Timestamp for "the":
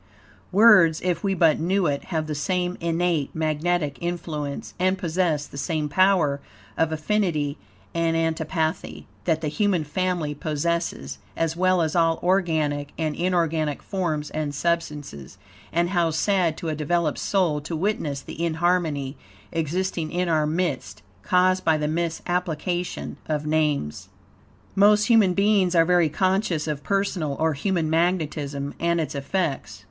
2.25-2.33, 5.45-5.59, 9.41-9.47, 18.21-18.43, 21.77-21.87